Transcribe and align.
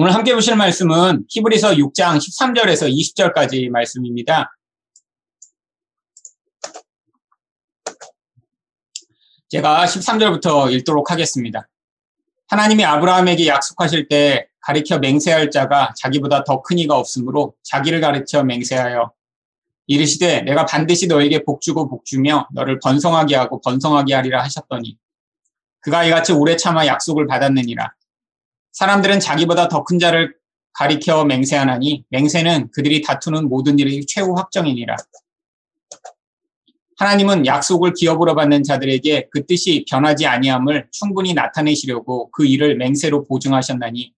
오늘 0.00 0.14
함께 0.14 0.32
보실 0.32 0.54
말씀은 0.54 1.24
히브리서 1.28 1.72
6장 1.72 2.18
13절에서 2.18 2.88
20절까지 2.88 3.68
말씀입니다. 3.68 4.56
제가 9.48 9.86
13절부터 9.86 10.72
읽도록 10.72 11.10
하겠습니다. 11.10 11.68
하나님이 12.46 12.84
아브라함에게 12.84 13.48
약속하실 13.48 14.06
때 14.06 14.46
가리켜 14.60 15.00
맹세할 15.00 15.50
자가 15.50 15.92
자기보다 15.96 16.44
더 16.44 16.62
큰 16.62 16.78
이가 16.78 16.96
없으므로 16.96 17.56
자기를 17.64 18.00
가르쳐 18.00 18.44
맹세하여 18.44 19.12
이르시되 19.88 20.42
내가 20.42 20.64
반드시 20.64 21.08
너에게 21.08 21.42
복주고 21.42 21.88
복주며 21.88 22.50
너를 22.52 22.78
번성하게 22.78 23.34
하고 23.34 23.60
번성하게 23.60 24.14
하리라 24.14 24.44
하셨더니 24.44 24.96
그가 25.80 26.04
이같이 26.04 26.30
오래 26.30 26.56
참아 26.56 26.86
약속을 26.86 27.26
받았느니라. 27.26 27.97
사람들은 28.78 29.18
자기보다 29.18 29.66
더 29.66 29.82
큰 29.82 29.98
자를 29.98 30.36
가리켜 30.72 31.24
맹세하나니 31.24 32.04
맹세는 32.10 32.70
그들이 32.70 33.02
다투는 33.02 33.48
모든 33.48 33.76
일의 33.80 34.06
최후 34.06 34.34
확정이니라. 34.36 34.94
하나님은 36.96 37.44
약속을 37.44 37.94
기업으로 37.94 38.36
받는 38.36 38.62
자들에게 38.62 39.30
그 39.32 39.44
뜻이 39.46 39.84
변하지 39.90 40.26
아니함을 40.28 40.86
충분히 40.92 41.34
나타내시려고 41.34 42.30
그 42.30 42.46
일을 42.46 42.76
맹세로 42.76 43.24
보증하셨나니 43.24 44.12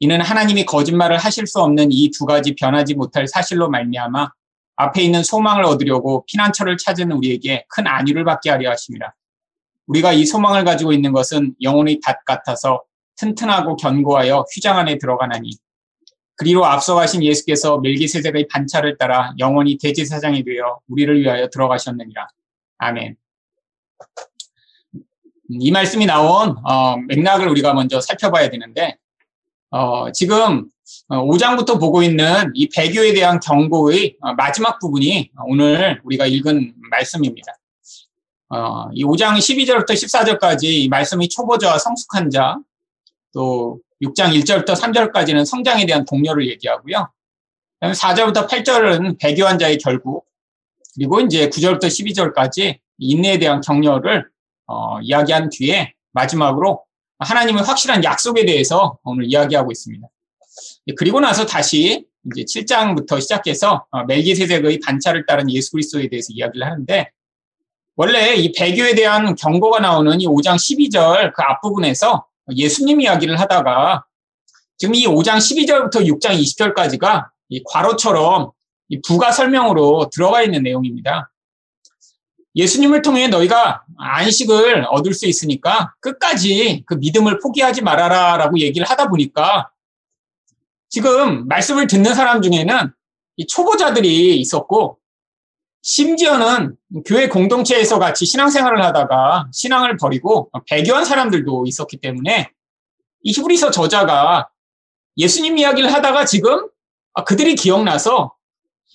이는 0.00 0.20
하나님이 0.20 0.64
거짓말을 0.64 1.16
하실 1.16 1.46
수 1.46 1.60
없는 1.60 1.92
이 1.92 2.10
두 2.10 2.26
가지 2.26 2.56
변하지 2.56 2.94
못할 2.94 3.28
사실로 3.28 3.70
말미암아 3.70 4.28
앞에 4.74 5.02
있는 5.02 5.22
소망을 5.22 5.62
얻으려고 5.62 6.24
피난처를 6.26 6.78
찾은 6.78 7.12
우리에게 7.12 7.64
큰 7.68 7.86
안위를 7.86 8.24
받게 8.24 8.50
하려 8.50 8.72
하십니다. 8.72 9.14
우리가 9.86 10.12
이 10.12 10.26
소망을 10.26 10.64
가지고 10.64 10.92
있는 10.92 11.12
것은 11.12 11.54
영혼의 11.62 12.00
닷 12.02 12.24
같아서 12.24 12.82
튼튼하고 13.16 13.76
견고하여 13.76 14.44
휘장 14.54 14.78
안에 14.78 14.98
들어가나니 14.98 15.50
그리로 16.36 16.64
앞서가신 16.64 17.22
예수께서 17.22 17.78
멜기세덱의 17.78 18.48
반차를 18.48 18.96
따라 18.98 19.32
영원히 19.38 19.78
대제사장이 19.78 20.44
되어 20.44 20.80
우리를 20.88 21.20
위하여 21.20 21.48
들어가셨느니라. 21.48 22.26
아멘. 22.78 23.16
이 25.50 25.70
말씀이 25.70 26.06
나온 26.06 26.56
어, 26.64 26.96
맥락을 26.96 27.48
우리가 27.48 27.74
먼저 27.74 28.00
살펴봐야 28.00 28.50
되는데 28.50 28.96
어, 29.70 30.10
지금 30.12 30.68
5장부터 31.08 31.70
어, 31.70 31.78
보고 31.78 32.02
있는 32.02 32.50
이 32.54 32.68
배교에 32.68 33.12
대한 33.12 33.40
경고의 33.40 34.16
어, 34.20 34.34
마지막 34.34 34.78
부분이 34.78 35.30
오늘 35.46 36.00
우리가 36.04 36.26
읽은 36.26 36.74
말씀입니다. 36.90 37.52
어, 38.50 38.88
이 38.92 39.04
5장 39.04 39.36
12절부터 39.36 39.90
14절까지 39.90 40.64
이 40.64 40.88
말씀이 40.88 41.28
초보자와 41.28 41.78
성숙한 41.78 42.30
자, 42.30 42.56
또 43.34 43.80
6장 44.02 44.32
1절부터 44.40 44.74
3절까지는 44.80 45.44
성장에 45.44 45.84
대한 45.86 46.04
동료를 46.04 46.48
얘기하고요. 46.48 47.10
4절부터 47.80 48.48
8절은 48.48 49.18
배교한 49.18 49.58
자의 49.58 49.76
결국, 49.76 50.26
그리고 50.94 51.20
이제 51.20 51.48
9절부터 51.50 51.84
12절까지 51.84 52.78
인내에 52.98 53.38
대한 53.38 53.60
격려를 53.60 54.28
어, 54.66 55.00
이야기한 55.00 55.50
뒤에 55.50 55.92
마지막으로 56.12 56.84
하나님의 57.18 57.64
확실한 57.64 58.04
약속에 58.04 58.46
대해서 58.46 58.98
오늘 59.02 59.24
이야기하고 59.26 59.72
있습니다. 59.72 60.06
그리고 60.96 61.20
나서 61.20 61.44
다시 61.44 62.06
이제 62.32 62.44
7장부터 62.44 63.20
시작해서 63.20 63.86
어, 63.90 64.04
멜기세덱의 64.04 64.80
반차를 64.80 65.26
따른 65.26 65.50
예수 65.50 65.72
그리스도에 65.72 66.08
대해서 66.08 66.28
이야기를 66.30 66.64
하는데 66.64 67.10
원래 67.96 68.34
이 68.34 68.52
배교에 68.52 68.94
대한 68.94 69.34
경고가 69.34 69.80
나오는 69.80 70.20
이 70.20 70.26
5장 70.26 70.56
12절 70.56 71.32
그 71.34 71.42
앞부분에서 71.42 72.26
예수님 72.52 73.00
이야기를 73.00 73.40
하다가 73.40 74.04
지금 74.76 74.94
이 74.94 75.06
5장 75.06 75.36
12절부터 75.36 76.06
6장 76.06 76.38
20절까지가 76.38 77.28
이 77.48 77.62
괄호처럼 77.64 78.50
이 78.88 79.00
부가 79.00 79.32
설명으로 79.32 80.10
들어가 80.12 80.42
있는 80.42 80.62
내용입니다. 80.62 81.30
예수님을 82.56 83.02
통해 83.02 83.28
너희가 83.28 83.84
안식을 83.98 84.86
얻을 84.90 85.12
수 85.12 85.26
있으니까 85.26 85.94
끝까지 86.00 86.84
그 86.86 86.94
믿음을 86.94 87.40
포기하지 87.40 87.82
말아라 87.82 88.36
라고 88.36 88.58
얘기를 88.58 88.86
하다 88.86 89.08
보니까 89.08 89.70
지금 90.88 91.48
말씀을 91.48 91.88
듣는 91.88 92.14
사람 92.14 92.42
중에는 92.42 92.92
이 93.36 93.46
초보자들이 93.46 94.36
있었고 94.40 94.98
심지어는 95.84 96.76
교회 97.04 97.28
공동체에서 97.28 97.98
같이 97.98 98.24
신앙생활을 98.24 98.82
하다가 98.82 99.48
신앙을 99.52 99.98
버리고 99.98 100.50
배교한 100.66 101.04
사람들도 101.04 101.66
있었기 101.66 101.98
때문에 101.98 102.50
이 103.20 103.32
히브리서 103.32 103.70
저자가 103.70 104.48
예수님 105.18 105.58
이야기를 105.58 105.92
하다가 105.92 106.24
지금 106.24 106.68
그들이 107.26 107.54
기억나서 107.54 108.34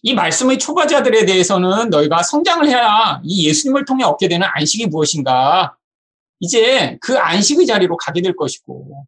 이 0.01 0.15
말씀의 0.15 0.57
초보자들에 0.57 1.25
대해서는 1.27 1.91
너희가 1.91 2.23
성장을 2.23 2.67
해야 2.67 3.21
이 3.23 3.47
예수님을 3.47 3.85
통해 3.85 4.03
얻게 4.03 4.27
되는 4.27 4.47
안식이 4.51 4.87
무엇인가. 4.87 5.75
이제 6.39 6.97
그 7.01 7.19
안식의 7.19 7.67
자리로 7.67 7.97
가게 7.97 8.21
될 8.21 8.35
것이고. 8.35 9.05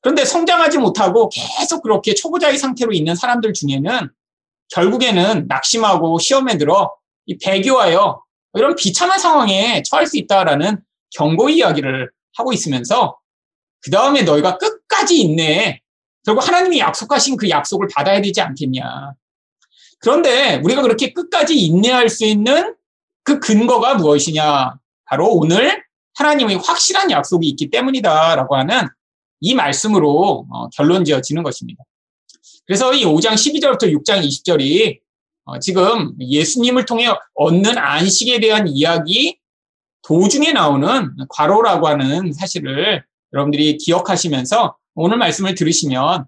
그런데 0.00 0.24
성장하지 0.24 0.78
못하고 0.78 1.28
계속 1.28 1.82
그렇게 1.82 2.14
초보자의 2.14 2.58
상태로 2.58 2.92
있는 2.92 3.14
사람들 3.14 3.52
중에는 3.52 4.10
결국에는 4.70 5.46
낙심하고 5.48 6.18
시험에 6.18 6.58
들어 6.58 6.94
이 7.26 7.38
배교하여 7.38 8.22
이런 8.54 8.74
비참한 8.74 9.18
상황에 9.18 9.82
처할 9.82 10.06
수 10.06 10.16
있다라는 10.16 10.78
경고 11.10 11.48
이야기를 11.48 12.10
하고 12.36 12.52
있으면서 12.52 13.18
그 13.82 13.90
다음에 13.90 14.22
너희가 14.22 14.58
끝까지 14.58 15.20
있네. 15.20 15.80
결국 16.24 16.46
하나님이 16.46 16.80
약속하신 16.80 17.36
그 17.36 17.48
약속을 17.48 17.88
받아야 17.94 18.20
되지 18.20 18.40
않겠냐. 18.40 19.12
그런데 20.00 20.56
우리가 20.64 20.82
그렇게 20.82 21.12
끝까지 21.12 21.58
인내할 21.58 22.08
수 22.08 22.24
있는 22.24 22.74
그 23.22 23.38
근거가 23.38 23.94
무엇이냐? 23.94 24.74
바로 25.04 25.28
오늘 25.32 25.84
하나님의 26.14 26.56
확실한 26.56 27.10
약속이 27.10 27.46
있기 27.48 27.70
때문이다라고 27.70 28.56
하는 28.56 28.88
이 29.40 29.54
말씀으로 29.54 30.46
어, 30.50 30.68
결론 30.70 31.04
지어지는 31.04 31.42
것입니다. 31.42 31.84
그래서 32.66 32.92
이 32.92 33.04
5장 33.04 33.34
12절부터 33.34 33.84
6장 33.84 34.24
20절이 34.26 34.98
어, 35.44 35.58
지금 35.60 36.14
예수님을 36.20 36.84
통해 36.84 37.06
얻는 37.34 37.78
안식에 37.78 38.40
대한 38.40 38.66
이야기 38.66 39.38
도중에 40.02 40.52
나오는 40.52 41.14
과로라고 41.28 41.86
하는 41.86 42.32
사실을 42.32 43.04
여러분들이 43.32 43.76
기억하시면서 43.78 44.76
오늘 44.94 45.18
말씀을 45.18 45.54
들으시면 45.54 46.26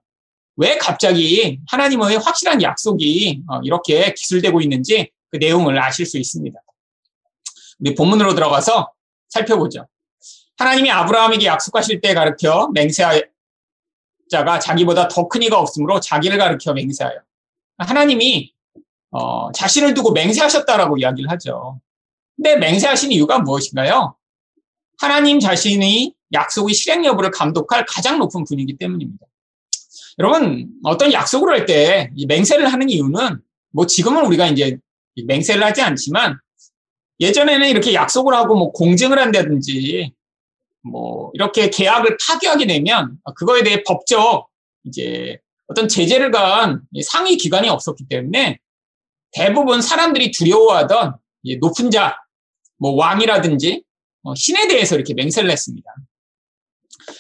왜 0.57 0.77
갑자기 0.79 1.61
하나님의 1.69 2.19
확실한 2.19 2.63
약속이 2.63 3.43
어, 3.49 3.61
이렇게 3.65 4.15
기술되고 4.15 4.61
있는지 4.61 5.11
그 5.31 5.39
내용을 5.39 5.81
아실 5.83 6.07
수 6.07 6.19
있습니다. 6.19 6.59
우리 7.81 7.95
본문으로 7.95 8.35
들어가서 8.35 8.93
살펴보죠. 9.29 9.87
하나님이 10.57 10.91
아브라함에게 10.91 11.47
약속하실 11.47 12.01
때 12.01 12.15
가르쳐 12.15 12.69
맹세하 12.73 13.21
자가 14.31 14.59
자기보다 14.59 15.09
더 15.09 15.29
큰 15.29 15.43
이가 15.43 15.59
없으므로 15.59 16.01
자기를 16.01 16.39
가르쳐 16.39 16.73
맹세하여 16.73 17.21
하나님이 17.79 18.53
어, 19.11 19.51
자신을 19.53 19.95
두고 19.95 20.13
맹세하셨다라고 20.13 20.99
이야기를 20.99 21.31
하죠. 21.31 21.81
근데 22.37 22.57
맹세하신 22.57 23.13
이유가 23.13 23.39
무엇인가요? 23.39 24.15
하나님 24.99 25.41
자신이 25.41 26.15
약속의 26.33 26.75
실행 26.75 27.05
여부를 27.05 27.31
감독할 27.31 27.87
가장 27.89 28.19
높은 28.19 28.45
분이기 28.45 28.77
때문입니다. 28.77 29.27
여러분, 30.19 30.69
어떤 30.83 31.13
약속을 31.13 31.53
할 31.53 31.67
때 31.67 32.11
맹세를 32.27 32.73
하는 32.73 32.91
이유는 32.91 33.41
뭐 33.73 33.87
지금은 33.87 34.27
우리가 34.27 34.49
이제 34.49 34.79
맹세를 35.27 35.63
하지 35.63 35.83
않지만 35.83 36.39
예전에는 37.21 37.69
이렇게 37.69 37.95
약속을 37.95 38.35
하고 38.35 38.57
뭐 38.57 38.73
공증을 38.73 39.19
한다든지 39.19 40.13
뭐 40.83 41.31
이렇게 41.35 41.71
계약을 41.71 42.17
파기하게 42.21 42.67
되면 42.67 43.19
그거에 43.37 43.63
대해 43.63 43.83
법적 43.85 44.49
이제 44.85 45.39
어떤 45.67 45.89
제재를 45.89 46.31
가한 46.31 46.83
상위 47.05 47.37
기관이 47.37 47.69
없었기 47.69 48.09
때문에 48.09 48.59
대부분 49.33 49.83
사람들이 49.83 50.31
두려워하던 50.31 51.17
높은 51.61 51.91
자, 51.91 52.17
뭐 52.79 52.93
왕이라든지 52.93 53.83
어, 54.23 54.35
신에 54.35 54.69
대해서 54.69 54.95
이렇게 54.95 55.15
맹세를 55.15 55.51
했습니다. 55.51 55.95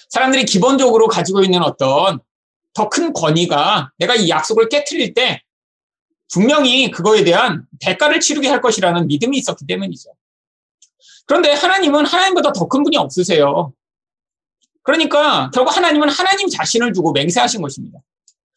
사람들이 0.09 0.45
기본적으로 0.45 1.09
가지고 1.09 1.43
있는 1.43 1.63
어떤 1.63 2.21
더 2.75 2.89
큰 2.89 3.13
권위가 3.13 3.93
내가 3.99 4.15
이 4.15 4.29
약속을 4.29 4.69
깨뜨릴 4.69 5.13
때 5.15 5.43
분명히 6.33 6.91
그거에 6.91 7.25
대한 7.25 7.67
대가를 7.81 8.21
치르게 8.21 8.49
할 8.49 8.61
것이라는 8.61 9.09
믿음이 9.09 9.37
있었기 9.39 9.67
때문이죠. 9.67 10.11
그런데 11.29 11.53
하나님은 11.53 12.07
하나님보다 12.07 12.53
더 12.53 12.67
큰 12.69 12.83
분이 12.83 12.97
없으세요. 12.97 13.73
그러니까 14.83 15.51
결국 15.53 15.77
하나님은 15.77 16.09
하나님 16.09 16.49
자신을 16.49 16.93
두고 16.93 17.13
맹세하신 17.13 17.61
것입니다. 17.61 17.99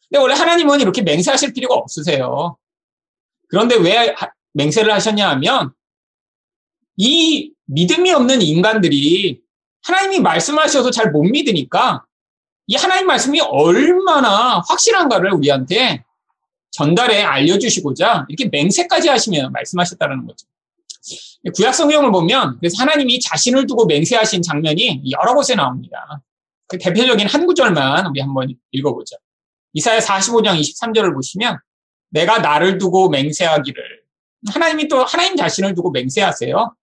근데 0.08 0.20
원래 0.20 0.34
하나님은 0.34 0.80
이렇게 0.80 1.02
맹세하실 1.02 1.52
필요가 1.52 1.74
없으세요. 1.74 2.56
그런데 3.48 3.76
왜 3.76 4.14
맹세를 4.54 4.92
하셨냐 4.92 5.28
하면 5.30 5.72
이 6.96 7.52
믿음이 7.66 8.10
없는 8.12 8.40
인간들이 8.40 9.40
하나님이 9.82 10.20
말씀하셔도 10.20 10.90
잘 10.90 11.10
못 11.12 11.22
믿으니까 11.24 12.04
이 12.68 12.76
하나님 12.76 13.06
말씀이 13.06 13.40
얼마나 13.40 14.60
확실한가를 14.66 15.32
우리한테 15.32 16.04
전달해 16.70 17.22
알려주시고자 17.22 18.26
이렇게 18.28 18.48
맹세까지 18.48 19.08
하시며 19.08 19.50
말씀하셨다는 19.50 20.26
거죠. 20.26 20.46
구약 21.54 21.74
성경을 21.74 22.12
보면 22.12 22.60
하나님이 22.78 23.20
자신을 23.20 23.66
두고 23.66 23.86
맹세하신 23.86 24.42
장면이 24.42 25.10
여러 25.10 25.34
곳에 25.34 25.54
나옵니다. 25.54 26.22
그 26.68 26.78
대표적인 26.78 27.26
한 27.26 27.46
구절만 27.46 28.06
우리 28.06 28.20
한번 28.20 28.54
읽어보죠. 28.70 29.16
이사야 29.72 29.98
45장 29.98 30.60
23절을 30.60 31.14
보시면 31.14 31.58
내가 32.10 32.38
나를 32.38 32.78
두고 32.78 33.08
맹세하기를 33.08 34.02
하나님이 34.52 34.88
또 34.88 35.04
하나님 35.04 35.36
자신을 35.36 35.74
두고 35.74 35.90
맹세하세요. 35.90 36.74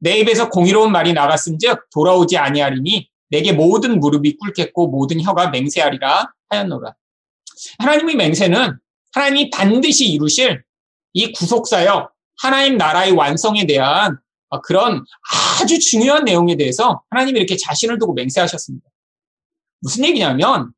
내 0.00 0.18
입에서 0.18 0.48
공의로운 0.48 0.92
말이 0.92 1.12
나갔은즉 1.12 1.90
돌아오지 1.90 2.36
아니하리니 2.36 3.08
내게 3.30 3.52
모든 3.52 3.98
무릎이 3.98 4.36
꿇겠고 4.36 4.88
모든 4.88 5.20
혀가 5.20 5.50
맹세하리라 5.50 6.32
하였노라. 6.48 6.94
하나님의 7.78 8.16
맹세는 8.16 8.78
하나님이 9.12 9.50
반드시 9.50 10.06
이루실 10.08 10.62
이 11.12 11.32
구속사역, 11.32 12.12
하나님 12.38 12.76
나라의 12.76 13.12
완성에 13.12 13.66
대한 13.66 14.18
그런 14.64 15.04
아주 15.60 15.78
중요한 15.78 16.24
내용에 16.24 16.56
대해서 16.56 17.02
하나님이 17.10 17.38
이렇게 17.38 17.56
자신을 17.56 17.98
두고 17.98 18.14
맹세하셨습니다. 18.14 18.88
무슨 19.80 20.04
얘기냐면 20.04 20.72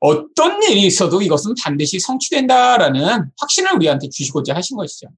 어떤 0.00 0.62
일이 0.62 0.86
있어도 0.86 1.20
이것은 1.20 1.54
반드시 1.62 2.00
성취된다라는 2.00 3.30
확신을 3.38 3.74
우리한테 3.74 4.08
주시고자 4.08 4.54
하신 4.54 4.76
것이죠. 4.76 5.08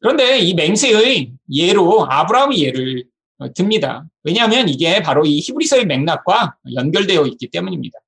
그런데 0.00 0.38
이 0.38 0.52
맹세의 0.52 1.32
예로 1.50 2.06
아브라함의 2.10 2.60
예를 2.60 3.04
듭니다. 3.54 4.04
왜냐하면 4.22 4.68
이게 4.68 5.02
바로 5.02 5.24
이 5.24 5.40
히브리서의 5.40 5.86
맥락과 5.86 6.56
연결되어 6.74 7.26
있기 7.26 7.50
때문입니다. 7.50 7.98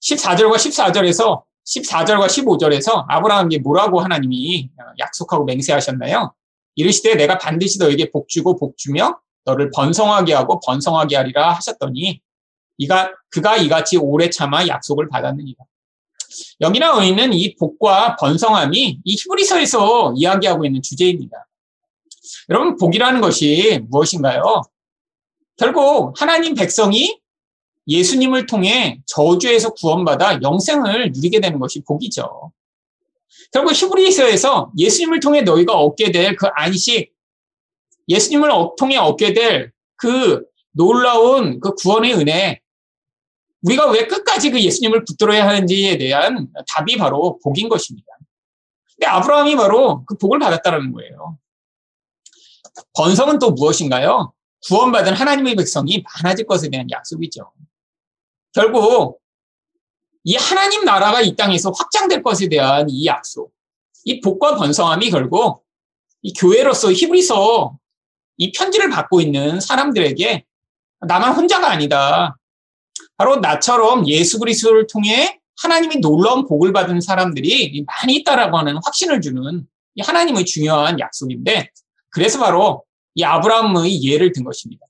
14절과 0.00 0.54
14절에서 0.54 1.42
14절과 1.66 2.26
15절에서 2.26 3.04
아브라함에게 3.08 3.58
뭐라고 3.58 4.00
하나님이 4.00 4.70
약속하고 4.98 5.44
맹세하셨나요? 5.44 6.32
이르시되 6.76 7.14
내가 7.16 7.38
반드시 7.38 7.78
너에게 7.78 8.10
복주고 8.10 8.56
복주며 8.56 9.18
너를 9.44 9.70
번성하게 9.74 10.34
하고 10.34 10.60
번성하게 10.60 11.16
하리라 11.16 11.52
하셨더니 11.52 12.20
이가 12.78 13.12
그가 13.30 13.56
이같이 13.56 13.96
오래 13.96 14.30
참아 14.30 14.68
약속을 14.68 15.08
받았느니라. 15.08 15.64
여기 16.60 16.78
나와 16.78 17.04
있는 17.04 17.32
이 17.32 17.56
복과 17.56 18.16
번성함이 18.16 19.00
이 19.04 19.16
히브리서에서 19.16 20.14
이야기하고 20.16 20.64
있는 20.64 20.82
주제입니다. 20.82 21.48
여러분 22.50 22.76
복이라는 22.76 23.20
것이 23.20 23.80
무엇인가요? 23.88 24.62
결국 25.56 26.20
하나님 26.20 26.54
백성이 26.54 27.18
예수님을 27.88 28.46
통해 28.46 29.00
저주에서 29.06 29.74
구원받아 29.74 30.40
영생을 30.42 31.12
누리게 31.12 31.40
되는 31.40 31.58
것이 31.58 31.82
복이죠. 31.82 32.52
결국 33.52 33.72
히브리서에서 33.72 34.72
예수님을 34.76 35.20
통해 35.20 35.42
너희가 35.42 35.74
얻게 35.74 36.12
될 36.12 36.36
그 36.36 36.46
안식, 36.54 37.12
예수님을 38.08 38.50
통해 38.78 38.96
얻게 38.96 39.32
될 39.32 39.72
그 39.98 40.44
놀라운 40.70 41.60
그 41.60 41.74
구원의 41.74 42.14
은혜, 42.14 42.60
우리가 43.62 43.90
왜 43.90 44.06
끝까지 44.06 44.50
그 44.50 44.62
예수님을 44.62 45.04
붙들어야 45.04 45.46
하는지에 45.46 45.98
대한 45.98 46.48
답이 46.68 46.96
바로 46.96 47.38
복인 47.42 47.68
것입니다. 47.68 48.06
근데 48.94 49.06
아브라함이 49.08 49.56
바로 49.56 50.04
그 50.04 50.16
복을 50.16 50.38
받았다는 50.38 50.92
거예요. 50.92 51.38
번성은 52.96 53.40
또 53.40 53.50
무엇인가요? 53.50 54.32
구원받은 54.68 55.14
하나님의 55.14 55.56
백성이 55.56 56.04
많아질 56.22 56.46
것에 56.46 56.68
대한 56.70 56.88
약속이죠. 56.90 57.52
결국 58.52 59.20
이 60.24 60.36
하나님 60.36 60.84
나라가 60.84 61.20
이 61.20 61.36
땅에서 61.36 61.70
확장될 61.70 62.22
것에 62.22 62.48
대한 62.48 62.86
이 62.88 63.06
약속, 63.06 63.52
이 64.04 64.20
복과 64.20 64.56
번성함이 64.56 65.10
결국 65.10 65.64
이 66.22 66.32
교회로서 66.32 66.92
히브리서 66.92 67.78
이 68.38 68.52
편지를 68.52 68.90
받고 68.90 69.20
있는 69.20 69.60
사람들에게 69.60 70.44
나만 71.06 71.34
혼자가 71.34 71.70
아니다. 71.70 72.36
바로 73.16 73.36
나처럼 73.36 74.06
예수 74.08 74.38
그리스도를 74.38 74.86
통해 74.86 75.40
하나님이 75.60 75.96
놀라운 76.00 76.46
복을 76.46 76.72
받은 76.72 77.00
사람들이 77.00 77.84
많이 77.86 78.16
있다라고 78.16 78.58
하는 78.58 78.78
확신을 78.84 79.20
주는 79.20 79.66
하나님의 80.00 80.44
중요한 80.44 81.00
약속인데 81.00 81.70
그래서 82.10 82.38
바로 82.38 82.84
이 83.14 83.22
아브라함의 83.24 84.04
예를 84.04 84.32
든 84.32 84.44
것입니다. 84.44 84.86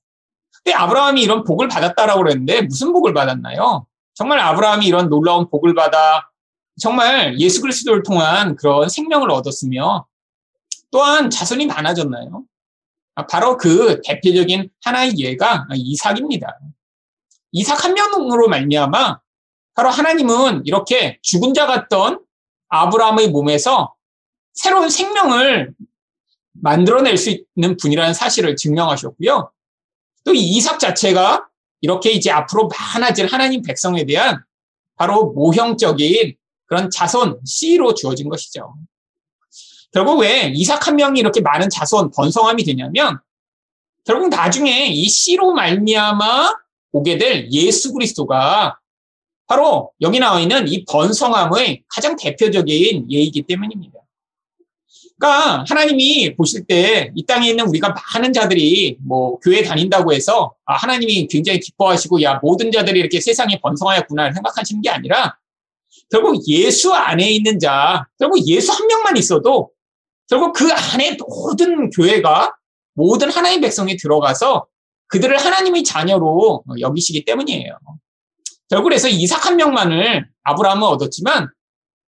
근데 0.69 0.77
아브라함이 0.77 1.23
이런 1.23 1.43
복을 1.43 1.67
받았다라고 1.67 2.21
그랬는데 2.21 2.61
무슨 2.61 2.93
복을 2.93 3.11
받았나요? 3.11 3.87
정말 4.13 4.39
아브라함이 4.39 4.85
이런 4.85 5.09
놀라운 5.09 5.49
복을 5.49 5.73
받아 5.73 6.29
정말 6.79 7.39
예수 7.39 7.61
그리스도를 7.61 8.03
통한 8.03 8.55
그런 8.55 8.87
생명을 8.87 9.31
얻었으며 9.31 10.05
또한 10.91 11.31
자손이 11.31 11.65
많아졌나요? 11.65 12.43
아, 13.15 13.25
바로 13.25 13.57
그 13.57 13.99
대표적인 14.05 14.69
하나의 14.83 15.17
예가 15.17 15.69
이삭입니다. 15.73 16.59
이삭 17.51 17.83
한 17.83 17.95
명으로 17.95 18.47
말미암아 18.47 19.19
바로 19.73 19.89
하나님은 19.89 20.67
이렇게 20.67 21.17
죽은 21.23 21.55
자 21.55 21.65
같던 21.65 22.23
아브라함의 22.67 23.29
몸에서 23.29 23.95
새로운 24.53 24.91
생명을 24.91 25.73
만들어낼 26.53 27.17
수 27.17 27.31
있는 27.31 27.75
분이라는 27.75 28.13
사실을 28.13 28.55
증명하셨고요. 28.55 29.51
또 30.29 30.35
이삭 30.35 30.79
자체가 30.79 31.47
이렇게 31.81 32.11
이제 32.11 32.29
앞으로 32.29 32.67
많아질 32.67 33.25
하나님 33.25 33.63
백성에 33.63 34.05
대한 34.05 34.43
바로 34.95 35.31
모형적인 35.31 36.35
그런 36.67 36.91
자손 36.91 37.39
C로 37.43 37.95
주어진 37.95 38.29
것이죠. 38.29 38.75
결국 39.91 40.19
왜 40.19 40.51
이삭 40.53 40.87
한 40.87 40.97
명이 40.97 41.19
이렇게 41.19 41.41
많은 41.41 41.67
자손 41.71 42.11
번성함이 42.11 42.63
되냐면 42.63 43.19
결국 44.05 44.29
나중에 44.29 44.85
이 44.89 45.09
C로 45.09 45.53
말미암아 45.53 46.53
오게 46.91 47.17
될 47.17 47.49
예수 47.51 47.91
그리스도가 47.91 48.77
바로 49.47 49.91
여기 49.99 50.19
나와 50.19 50.39
있는 50.39 50.67
이 50.67 50.85
번성함의 50.85 51.85
가장 51.87 52.15
대표적인 52.15 53.11
예이기 53.11 53.47
때문입니다. 53.47 53.97
그러니까 55.19 55.65
하나님이 55.67 56.35
보실 56.35 56.65
때 56.65 57.11
이 57.15 57.25
땅에 57.25 57.49
있는 57.49 57.67
우리가 57.67 57.93
많은 58.13 58.33
자들이 58.33 58.97
뭐 59.05 59.39
교회 59.39 59.61
다닌다고 59.61 60.13
해서 60.13 60.53
아, 60.65 60.75
하나님이 60.75 61.27
굉장히 61.27 61.59
기뻐하시고 61.59 62.21
야 62.21 62.39
모든 62.41 62.71
자들이 62.71 62.99
이렇게 62.99 63.19
세상에 63.19 63.59
번성하였구나 63.61 64.33
생각하시는 64.33 64.81
게 64.81 64.89
아니라 64.89 65.37
결국 66.09 66.41
예수 66.47 66.93
안에 66.93 67.29
있는 67.29 67.59
자, 67.59 68.05
결국 68.17 68.39
예수 68.47 68.71
한 68.71 68.87
명만 68.87 69.17
있어도 69.17 69.71
결국 70.29 70.53
그 70.53 70.69
안에 70.71 71.17
모든 71.27 71.89
교회가 71.89 72.55
모든 72.93 73.31
하나님 73.31 73.61
백성이 73.61 73.97
들어가서 73.97 74.67
그들을 75.07 75.37
하나님의 75.37 75.83
자녀로 75.83 76.63
여기시기 76.79 77.25
때문이에요. 77.25 77.77
결국 78.69 78.89
그래서 78.89 79.07
이삭 79.07 79.45
한 79.45 79.55
명만을 79.55 80.27
아브라함은 80.43 80.87
얻었지만 80.87 81.49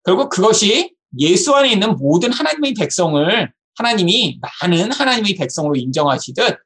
결국 0.04 0.28
그것이 0.28 0.94
예수 1.18 1.54
안에 1.54 1.72
있는 1.72 1.96
모든 1.96 2.32
하나님의 2.32 2.74
백성을 2.74 3.52
하나님이 3.76 4.40
많은 4.62 4.92
하나님의 4.92 5.34
백성으로 5.34 5.76
인정하시듯 5.76 6.58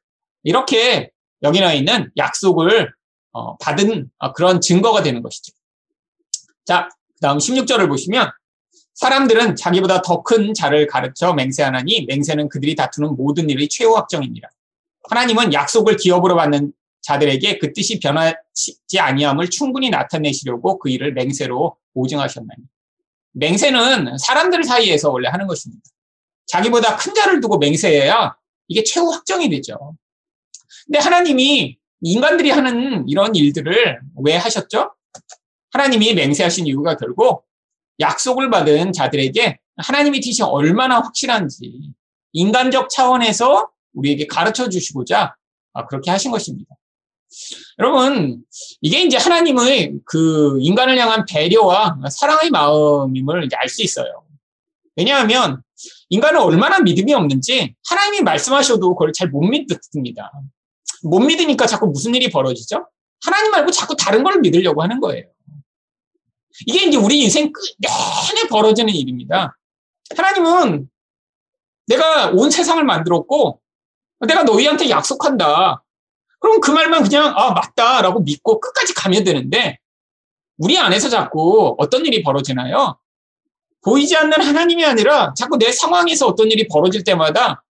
이렇게 0.43 1.11
여기 1.43 1.59
나 1.59 1.73
있는 1.73 2.11
약속을 2.17 2.93
어, 3.31 3.57
받은 3.57 4.09
어, 4.19 4.33
그런 4.33 4.61
증거가 4.61 5.01
되는 5.03 5.21
것이죠. 5.21 5.53
자, 6.65 6.89
그 7.13 7.19
다음 7.21 7.37
16절을 7.37 7.87
보시면 7.87 8.31
사람들은 8.95 9.55
자기보다 9.57 10.01
더 10.01 10.23
큰 10.23 10.53
자를 10.53 10.87
가르쳐 10.87 11.33
맹세하나니 11.33 12.05
맹세는 12.07 12.49
그들이 12.49 12.75
다투는 12.75 13.15
모든 13.17 13.49
일의 13.49 13.67
최후 13.67 13.95
확정입니다. 13.95 14.49
하나님은 15.09 15.53
약속을 15.53 15.97
기업으로 15.97 16.35
받는 16.35 16.73
자들에게 17.01 17.59
그 17.59 17.73
뜻이 17.73 17.99
변하지 17.99 18.99
아니함을 18.99 19.49
충분히 19.49 19.89
나타내시려고 19.89 20.79
그 20.79 20.89
일을 20.89 21.13
맹세로 21.13 21.75
보증하셨나니. 21.93 22.63
맹세는 23.35 24.17
사람들 24.17 24.63
사이에서 24.63 25.11
원래 25.11 25.29
하는 25.29 25.47
것입니다. 25.47 25.83
자기보다 26.47 26.95
큰 26.95 27.13
자를 27.13 27.41
두고 27.41 27.57
맹세해야 27.57 28.35
이게 28.67 28.83
최후 28.83 29.11
확정이 29.11 29.49
되죠. 29.49 29.95
근데 30.85 30.99
하나님이 30.99 31.77
인간들이 32.01 32.51
하는 32.51 33.07
이런 33.07 33.35
일들을 33.35 33.99
왜 34.23 34.35
하셨죠? 34.35 34.93
하나님이 35.71 36.13
맹세하신 36.13 36.67
이유가 36.67 36.95
결국 36.95 37.45
약속을 37.99 38.49
받은 38.49 38.93
자들에게 38.93 39.59
하나님의 39.77 40.21
뜻이 40.21 40.43
얼마나 40.43 40.99
확실한지 41.01 41.93
인간적 42.33 42.89
차원에서 42.89 43.69
우리에게 43.93 44.27
가르쳐 44.27 44.69
주시고자 44.69 45.35
아, 45.73 45.85
그렇게 45.87 46.11
하신 46.11 46.31
것입니다. 46.31 46.75
여러분, 47.79 48.43
이게 48.81 49.01
이제 49.03 49.17
하나님의 49.17 49.95
그 50.05 50.57
인간을 50.61 50.97
향한 50.97 51.25
배려와 51.25 51.97
사랑의 52.09 52.49
마음임을 52.51 53.49
알 53.53 53.69
수 53.69 53.83
있어요. 53.83 54.23
왜냐하면 54.95 55.61
인간은 56.09 56.39
얼마나 56.39 56.79
믿음이 56.79 57.13
없는지 57.13 57.75
하나님이 57.89 58.21
말씀하셔도 58.21 58.95
그걸 58.95 59.11
잘 59.13 59.29
못 59.29 59.41
믿습니다. 59.41 60.31
못 61.03 61.19
믿으니까 61.19 61.67
자꾸 61.67 61.87
무슨 61.87 62.15
일이 62.15 62.29
벌어지죠? 62.29 62.87
하나님 63.23 63.51
말고 63.51 63.71
자꾸 63.71 63.95
다른 63.95 64.23
걸 64.23 64.39
믿으려고 64.39 64.81
하는 64.81 64.99
거예요. 64.99 65.25
이게 66.67 66.85
이제 66.85 66.97
우리 66.97 67.21
인생 67.21 67.51
내내 67.79 68.47
벌어지는 68.49 68.93
일입니다. 68.93 69.57
하나님은 70.15 70.89
내가 71.87 72.29
온 72.29 72.49
세상을 72.49 72.83
만들었고 72.83 73.61
내가 74.27 74.43
너희한테 74.43 74.89
약속한다. 74.89 75.83
그럼 76.45 76.61
그 76.61 76.69
말만 76.69 77.01
그냥 77.01 77.33
아 77.35 77.53
맞다라고 77.53 78.19
믿고 78.19 78.59
끝까지 78.59 78.93
가면 78.93 79.23
되는데 79.23 79.79
우리 80.59 80.77
안에서 80.77 81.09
자꾸 81.09 81.73
어떤 81.79 82.05
일이 82.05 82.21
벌어지나요? 82.21 82.99
보이지 83.83 84.15
않는 84.15 84.39
하나님이 84.39 84.85
아니라 84.85 85.33
자꾸 85.33 85.57
내 85.57 85.71
상황에서 85.71 86.27
어떤 86.27 86.51
일이 86.51 86.67
벌어질 86.67 87.03
때마다 87.03 87.63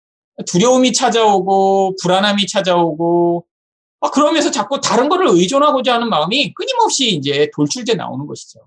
두려움이 0.46 0.91
찾아오고 0.91 1.96
불안함이 2.01 2.48
찾아오고 2.48 3.46
아, 4.01 4.10
그러면서 4.12 4.51
자꾸 4.51 4.82
다른 4.82 5.08
거를 5.08 5.29
의존하고자 5.29 5.94
하는 5.94 6.10
마음이 6.10 6.53
끊임없이 6.53 7.12
이제 7.12 7.50
돌출돼 7.55 7.94
나오는 7.94 8.27
것이죠. 8.27 8.60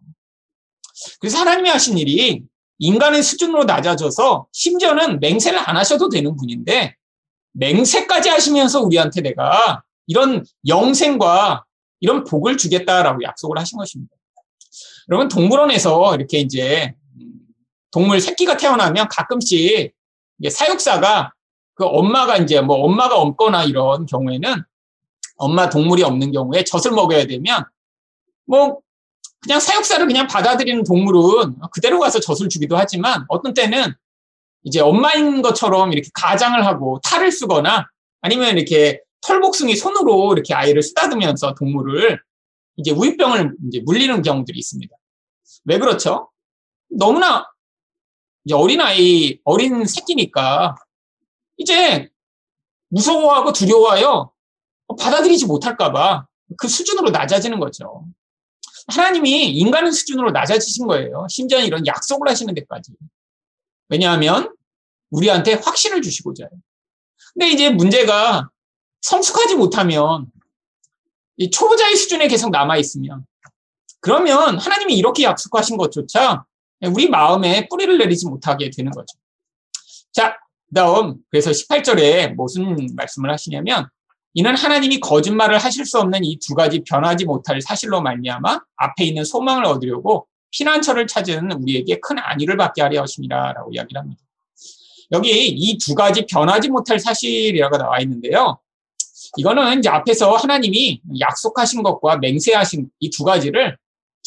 그래서 1.21 1.37
하나님이 1.37 1.69
하신 1.69 1.99
일이 1.99 2.45
인간의 2.79 3.23
수준으로 3.23 3.65
낮아져서 3.65 4.47
심지어는 4.53 5.21
맹세를 5.21 5.59
안 5.69 5.77
하셔도 5.77 6.09
되는 6.09 6.35
분인데 6.35 6.97
맹세까지 7.53 8.31
하시면서 8.31 8.81
우리한테 8.81 9.21
내가 9.21 9.83
이런 10.09 10.45
영생과 10.67 11.65
이런 12.01 12.25
복을 12.25 12.57
주겠다라고 12.57 13.23
약속을 13.23 13.59
하신 13.59 13.79
것입니다. 13.79 14.15
여러분 15.09 15.29
동물원에서 15.29 16.17
이렇게 16.17 16.39
이제 16.39 16.95
동물 17.91 18.21
새끼가 18.21 18.57
태어나면 18.57 19.09
가끔씩 19.09 19.95
사육사가 20.51 21.33
그 21.75 21.85
엄마가 21.85 22.39
이제 22.39 22.61
뭐 22.61 22.77
엄마가 22.79 23.17
없거나 23.17 23.65
이런 23.65 24.07
경우에는 24.07 24.63
엄마 25.37 25.71
동물이 25.71 26.03
없는 26.03 26.33
경우에 26.33 26.65
젖을 26.65 26.91
먹여야 26.93 27.27
되면 27.27 27.65
뭐 28.47 28.81
그냥 29.41 29.61
사육사를 29.61 30.05
그냥 30.07 30.27
받아들이는 30.27 30.85
동물은 30.85 31.57
그대로 31.71 32.01
가서 32.01 32.19
젖을 32.19 32.49
주기도 32.49 32.77
하지만 32.77 33.25
어떤 33.29 33.55
때는 33.55 33.95
이제 34.65 34.81
엄마인 34.81 35.43
것처럼 35.43 35.93
이렇게 35.93 36.11
가장을 36.13 36.67
하고 36.67 37.01
탈을 37.05 37.31
쓰거나 37.31 37.87
아니면 38.21 38.57
이렇게 38.57 39.01
털복숭이 39.23 39.77
손으로 39.77 40.33
이렇게 40.33 40.55
아이를 40.55 40.83
쓰다듬으면서 40.83 41.55
동물을 41.55 42.21
이제 42.77 42.91
우유병을 42.93 43.57
이제 43.69 43.81
물리는 43.85 44.23
경우들이 44.23 44.59
있습니다. 44.59 44.97
왜 45.65 45.79
그렇죠? 45.79 46.31
너무나 46.91 47.47
이제 48.45 48.55
어린아이, 48.55 49.41
어린 49.45 49.85
새끼니까 49.85 50.77
이제 51.57 52.09
무서워하고 52.89 53.53
두려워하여 53.53 54.33
받아들이지 54.99 55.47
못할까봐 55.47 56.27
그 56.57 56.69
수준으로 56.69 57.11
낮아지는 57.11 57.61
거죠. 57.61 58.07
하나님이 58.87 59.51
인간의 59.51 59.93
수준으로 59.93 60.31
낮아지신 60.31 60.87
거예요. 60.87 61.27
심지어 61.29 61.61
이런 61.61 61.87
약속을 61.87 62.29
하시는 62.29 62.55
데까지. 62.55 62.93
왜냐하면 63.91 64.55
우리한테 65.11 65.55
확신을 65.55 66.01
주시고자 66.01 66.45
해요. 66.45 66.61
근데 67.35 67.51
이제 67.51 67.71
문제가 67.71 68.49
성숙하지 69.03 69.57
못하면 69.57 70.27
이 71.37 71.51
초보자의 71.51 71.97
수준에 71.97 72.29
계속 72.29 72.51
남아 72.51 72.77
있으면 72.79 73.25
그러면 74.01 74.59
하나님이 74.59 74.95
이렇게 74.97 75.25
약속하신 75.25 75.77
것조차 75.77 76.45
우리 76.93 77.09
마음에 77.09 77.69
뿌리를 77.69 77.97
내리지 77.99 78.27
못하게 78.27 78.71
되는 78.71 78.91
거죠. 78.93 79.17
자, 80.13 80.37
다음 80.75 81.17
그래서 81.31 81.51
18절에 81.51 82.35
무슨 82.35 82.77
말씀을 82.95 83.31
하시냐면 83.31 83.89
이는 84.35 84.55
하나님이 84.55 85.01
거짓말을 85.01 85.59
하실 85.59 85.85
수 85.87 85.99
없는 85.99 86.25
이 86.25 86.39
두 86.39 86.55
가지 86.55 86.81
변하지 86.85 87.25
못할 87.25 87.61
사실로 87.61 88.01
말미암아 88.03 88.61
앞에 88.77 89.05
있는 89.05 89.25
소망을 89.25 89.65
얻으려고 89.65 90.29
피난처를 90.51 91.07
찾은 91.07 91.53
우리에게 91.53 91.99
큰 92.01 92.19
안위를 92.19 92.57
받게 92.57 92.83
하려 92.83 93.03
하심이라라고 93.03 93.73
이야기를 93.73 94.01
합니다. 94.01 94.23
여기 95.13 95.49
이 95.49 95.79
두 95.79 95.95
가지 95.95 96.27
변하지 96.27 96.69
못할 96.69 97.01
사실이라고 97.01 97.79
나와 97.79 98.01
있는데요. 98.01 98.59
이거는 99.37 99.79
이제 99.79 99.89
앞에서 99.89 100.37
하나님이 100.37 101.01
약속하신 101.21 101.83
것과 101.83 102.19
맹세하신 102.19 102.89
이 103.01 103.11
두 103.11 103.25
가지를 103.25 103.77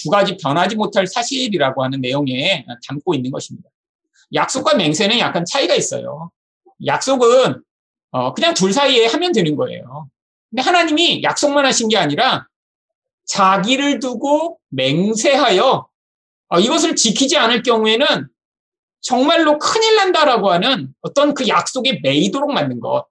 두 0.01 0.09
가지 0.09 0.37
변하지 0.37 0.75
못할 0.75 1.05
사실이라고 1.07 1.83
하는 1.83 2.01
내용에 2.01 2.65
담고 2.87 3.13
있는 3.13 3.31
것입니다. 3.31 3.69
약속과 4.33 4.75
맹세는 4.75 5.19
약간 5.19 5.45
차이가 5.45 5.75
있어요. 5.75 6.31
약속은 6.85 7.61
어, 8.11 8.33
그냥 8.33 8.53
둘 8.53 8.73
사이에 8.73 9.05
하면 9.07 9.31
되는 9.31 9.55
거예요. 9.55 10.09
근데 10.49 10.61
하나님이 10.61 11.23
약속만 11.23 11.65
하신 11.65 11.87
게 11.89 11.97
아니라 11.97 12.47
자기를 13.25 13.99
두고 13.99 14.59
맹세하여 14.69 15.87
어, 16.49 16.59
이것을 16.59 16.95
지키지 16.95 17.37
않을 17.37 17.63
경우에는 17.63 18.27
정말로 19.01 19.57
큰일 19.57 19.95
난다라고 19.95 20.51
하는 20.51 20.93
어떤 21.01 21.33
그 21.33 21.47
약속에 21.47 21.99
매이도록 22.03 22.51
만든 22.51 22.79
것. 22.79 23.05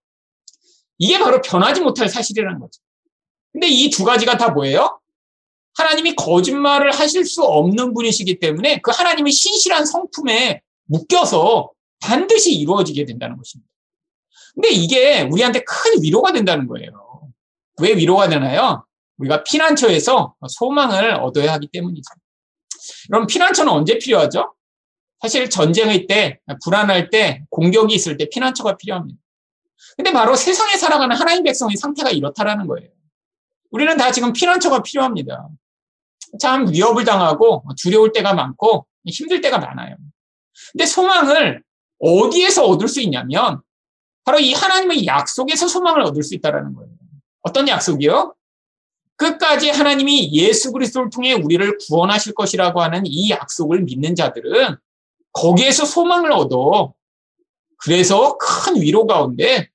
이게 1.00 1.18
바로 1.18 1.40
변하지 1.40 1.80
못할 1.80 2.08
사실이라는 2.08 2.60
거죠. 2.60 2.80
근데 3.52 3.66
이 3.66 3.90
두 3.90 4.04
가지가 4.04 4.36
다 4.36 4.50
뭐예요? 4.50 5.00
하나님이 5.76 6.14
거짓말을 6.14 6.92
하실 6.92 7.24
수 7.24 7.42
없는 7.42 7.94
분이시기 7.94 8.38
때문에 8.38 8.80
그 8.82 8.90
하나님의 8.92 9.32
신실한 9.32 9.86
성품에 9.86 10.60
묶여서 10.84 11.70
반드시 12.00 12.52
이루어지게 12.54 13.06
된다는 13.06 13.36
것입니다. 13.36 13.68
근데 14.54 14.68
이게 14.70 15.22
우리한테 15.22 15.62
큰 15.64 16.02
위로가 16.02 16.32
된다는 16.32 16.66
거예요. 16.66 17.30
왜 17.80 17.94
위로가 17.94 18.28
되나요? 18.28 18.84
우리가 19.18 19.42
피난처에서 19.44 20.34
소망을 20.48 21.14
얻어야 21.14 21.54
하기 21.54 21.68
때문이죠. 21.72 22.02
그럼 23.08 23.26
피난처는 23.26 23.72
언제 23.72 23.98
필요하죠? 23.98 24.54
사실 25.20 25.48
전쟁의 25.50 26.06
때, 26.06 26.40
불안할 26.64 27.10
때, 27.10 27.44
공격이 27.50 27.94
있을 27.94 28.16
때 28.16 28.28
피난처가 28.28 28.76
필요합니다. 28.76 29.18
근데 29.96 30.12
바로 30.12 30.36
세상에 30.36 30.76
살아가는 30.76 31.14
하나님 31.16 31.44
백성의 31.44 31.76
상태가 31.76 32.10
이렇다라는 32.10 32.66
거예요. 32.66 32.88
우리는 33.70 33.96
다 33.96 34.10
지금 34.10 34.32
피난처가 34.32 34.82
필요합니다. 34.82 35.48
참 36.40 36.70
위협을 36.70 37.04
당하고 37.04 37.64
두려울 37.80 38.12
때가 38.12 38.34
많고 38.34 38.86
힘들 39.06 39.40
때가 39.40 39.58
많아요. 39.58 39.96
근데 40.72 40.86
소망을 40.86 41.62
어디에서 41.98 42.64
얻을 42.64 42.88
수 42.88 43.00
있냐면 43.00 43.60
바로 44.24 44.38
이 44.38 44.52
하나님의 44.52 45.06
약속에서 45.06 45.68
소망을 45.68 46.02
얻을 46.02 46.22
수 46.22 46.34
있다는 46.34 46.74
거예요. 46.74 46.92
어떤 47.42 47.68
약속이요? 47.68 48.34
끝까지 49.16 49.70
하나님이 49.70 50.32
예수 50.32 50.72
그리스도를 50.72 51.10
통해 51.10 51.34
우리를 51.34 51.78
구원하실 51.86 52.34
것이라고 52.34 52.80
하는 52.80 53.02
이 53.04 53.30
약속을 53.30 53.82
믿는 53.82 54.14
자들은 54.14 54.76
거기에서 55.32 55.84
소망을 55.84 56.32
얻어 56.32 56.94
그래서 57.82 58.36
큰 58.38 58.80
위로 58.80 59.06
가운데 59.06 59.68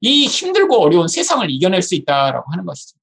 이 0.00 0.26
힘들고 0.26 0.80
어려운 0.80 1.08
세상을 1.08 1.48
이겨낼 1.50 1.82
수 1.82 1.94
있다라고 1.94 2.50
하는 2.52 2.64
것이죠. 2.64 2.98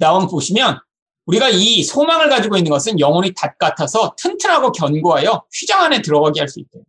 다음 0.00 0.26
보시면 0.28 0.80
우리가 1.26 1.50
이 1.50 1.82
소망을 1.82 2.28
가지고 2.28 2.56
있는 2.56 2.70
것은 2.70 2.98
영혼이 2.98 3.34
닷 3.34 3.58
같아서 3.58 4.14
튼튼하고 4.16 4.72
견고하여 4.72 5.44
휘장 5.52 5.82
안에 5.82 6.02
들어가게 6.02 6.40
할 6.40 6.48
수 6.48 6.60
있대요. 6.60 6.82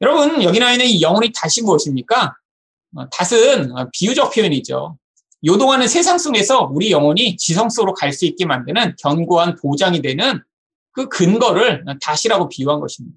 여러분 0.00 0.42
여기 0.42 0.58
나와 0.58 0.72
있는 0.72 0.86
이 0.86 1.00
영혼이 1.00 1.32
닷이 1.32 1.64
무엇입니까? 1.64 2.36
어, 2.96 3.08
닷은 3.10 3.72
비유적 3.92 4.34
표현이죠. 4.34 4.98
요동하는 5.46 5.88
세상 5.88 6.18
속에서 6.18 6.68
우리 6.72 6.90
영혼이 6.90 7.36
지성 7.36 7.68
속으로 7.68 7.94
갈 7.94 8.12
수 8.12 8.26
있게 8.26 8.44
만드는 8.44 8.96
견고한 9.00 9.56
보장이 9.56 10.02
되는 10.02 10.42
그 10.92 11.08
근거를 11.08 11.84
닷이라고 12.00 12.48
비유한 12.48 12.80
것입니다. 12.80 13.16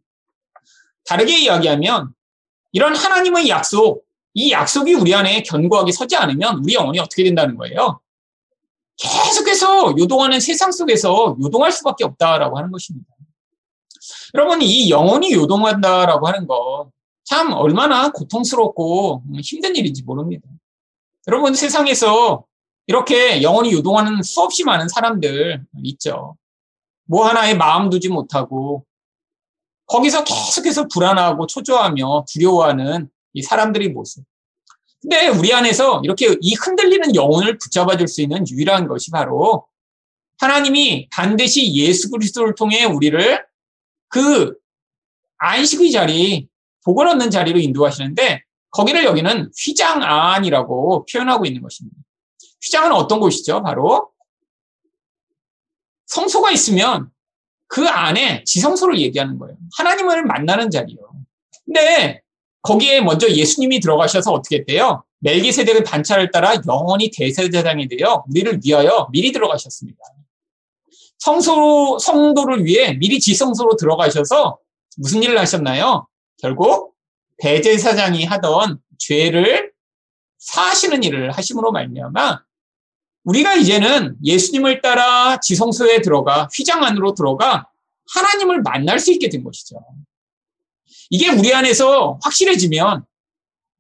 다르게 1.07 1.39
이야기하면 1.39 2.13
이런 2.71 2.95
하나님의 2.95 3.49
약속, 3.49 4.05
이 4.33 4.51
약속이 4.51 4.93
우리 4.93 5.15
안에 5.15 5.41
견고하게 5.43 5.91
서지 5.91 6.15
않으면 6.15 6.61
우리 6.63 6.75
영혼이 6.75 6.99
어떻게 6.99 7.23
된다는 7.23 7.55
거예요? 7.55 7.99
계속해서 8.97 9.95
요동하는 9.97 10.39
세상 10.39 10.71
속에서 10.71 11.35
요동할 11.41 11.71
수밖에 11.71 12.03
없다라고 12.03 12.57
하는 12.57 12.71
것입니다. 12.71 13.07
여러분, 14.35 14.61
이 14.61 14.89
영혼이 14.89 15.33
요동한다라고 15.33 16.27
하는 16.27 16.47
거 16.47 16.91
참 17.27 17.51
얼마나 17.51 18.09
고통스럽고 18.13 19.23
힘든 19.43 19.75
일인지 19.75 20.01
모릅니다. 20.03 20.47
여러분, 21.27 21.53
세상에서 21.53 22.45
이렇게 22.87 23.41
영혼이 23.41 23.73
요동하는 23.73 24.23
수없이 24.23 24.63
많은 24.63 24.87
사람들 24.87 25.65
있죠. 25.83 26.37
뭐 27.03 27.27
하나에 27.27 27.53
마음 27.53 27.89
두지 27.89 28.07
못하고 28.07 28.85
거기서 29.87 30.23
계속해서 30.23 30.87
불안하고 30.87 31.47
초조하며 31.47 32.25
두려워하는 32.31 33.09
이 33.33 33.41
사람들의 33.41 33.89
모습. 33.89 34.23
근데 35.01 35.27
우리 35.27 35.53
안에서 35.53 36.01
이렇게 36.03 36.35
이 36.41 36.53
흔들리는 36.55 37.15
영혼을 37.15 37.57
붙잡아 37.57 37.97
줄 37.97 38.07
수 38.07 38.21
있는 38.21 38.47
유일한 38.49 38.87
것이 38.87 39.11
바로 39.11 39.67
하나님이 40.39 41.09
반드시 41.11 41.73
예수 41.75 42.09
그리스도를 42.09 42.55
통해 42.55 42.83
우리를 42.83 43.45
그 44.09 44.55
안식의 45.37 45.91
자리, 45.91 46.47
복을 46.83 47.07
얻는 47.07 47.31
자리로 47.31 47.59
인도하시는데 47.59 48.43
거기를 48.71 49.05
여기는 49.05 49.51
휘장 49.57 50.03
안이라고 50.03 51.05
표현하고 51.05 51.45
있는 51.45 51.61
것입니다. 51.61 51.97
휘장은 52.63 52.91
어떤 52.91 53.19
곳이죠? 53.19 53.63
바로 53.63 54.11
성소가 56.07 56.51
있으면 56.51 57.11
그 57.67 57.87
안에 57.87 58.43
지성소를 58.45 58.99
얘기하는 58.99 59.37
거예요. 59.37 59.55
하나님을 59.77 60.23
만나는 60.25 60.69
자리요. 60.71 60.97
근데 61.65 62.21
거기에 62.61 63.01
먼저 63.01 63.29
예수님이 63.29 63.79
들어가셔서 63.79 64.31
어떻게 64.31 64.57
했대요? 64.57 65.03
멜기세덱의 65.19 65.83
반차를 65.83 66.31
따라 66.31 66.55
영원히 66.67 67.09
대세대장이 67.11 67.87
되어 67.87 68.23
우리를 68.29 68.59
위하여 68.63 69.07
미리 69.11 69.31
들어가셨습니다. 69.31 69.97
성소 71.19 71.97
성도를 71.99 72.65
위해 72.65 72.93
미리 72.93 73.19
지성소로 73.19 73.75
들어가셔서 73.75 74.59
무슨 74.97 75.23
일을 75.23 75.37
하셨나요? 75.39 76.07
결국 76.37 76.93
대제사장이 77.37 78.25
하던 78.25 78.79
죄를 78.97 79.71
사하시는 80.37 81.03
일을 81.03 81.31
하심으로 81.31 81.71
말미암아 81.71 82.41
우리가 83.27 83.55
이제는 83.55 84.15
예수님을 84.23 84.81
따라 84.81 85.37
지성소에 85.41 86.01
들어가 86.01 86.47
휘장 86.55 86.83
안으로 86.83 87.13
들어가 87.13 87.67
하나님을 88.13 88.61
만날 88.61 88.99
수 88.99 89.11
있게 89.11 89.27
된 89.27 89.43
것이죠. 89.43 89.83
이게 91.09 91.29
우리 91.29 91.53
안에서 91.53 92.19
확실해지면 92.23 93.03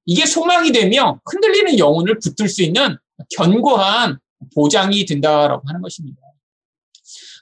이게 0.05 0.25
소망이 0.25 0.73
되며 0.73 1.21
흔들리는 1.25 1.79
영혼을 1.79 2.19
붙들 2.19 2.49
수 2.49 2.61
있는 2.61 2.97
견고한 3.35 4.19
보장이 4.53 5.05
된다라고 5.05 5.65
하는 5.65 5.81
것입니다. 5.81 6.21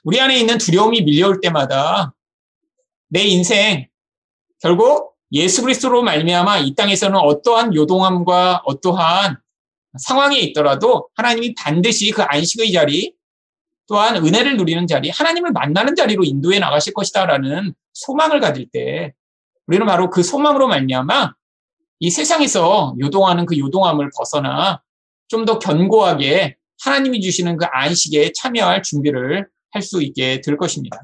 우리 0.04 0.20
안에 0.20 0.38
있는 0.38 0.58
두려움이 0.58 1.02
밀려올 1.02 1.40
때마다 1.40 2.14
내 3.08 3.22
인생 3.22 3.88
결국 4.60 5.16
예수 5.32 5.62
그리스도로 5.62 6.02
말미암아 6.02 6.58
이 6.58 6.74
땅에서는 6.76 7.18
어떠한 7.18 7.74
요동함과 7.74 8.62
어떠한 8.64 9.38
상황에 9.98 10.38
있더라도 10.40 11.08
하나님이 11.14 11.54
반드시 11.54 12.10
그 12.10 12.22
안식의 12.22 12.72
자리 12.72 13.14
또한 13.88 14.16
은혜를 14.16 14.56
누리는 14.56 14.86
자리, 14.86 15.10
하나님을 15.10 15.52
만나는 15.52 15.94
자리로 15.94 16.24
인도해 16.24 16.58
나가실 16.58 16.92
것이다라는 16.92 17.74
소망을 17.92 18.40
가질 18.40 18.68
때 18.72 19.12
우리는 19.66 19.86
바로 19.86 20.10
그 20.10 20.22
소망으로 20.22 20.68
말미암아 20.68 21.32
이 22.00 22.10
세상에서 22.10 22.94
요동하는 23.00 23.46
그 23.46 23.58
요동함을 23.58 24.10
벗어나 24.16 24.82
좀 25.28 25.44
더 25.44 25.58
견고하게 25.58 26.56
하나님이 26.84 27.20
주시는 27.20 27.56
그 27.56 27.66
안식에 27.70 28.32
참여할 28.36 28.82
준비를 28.82 29.48
할 29.72 29.82
수 29.82 30.02
있게 30.02 30.40
될 30.40 30.56
것입니다. 30.56 30.98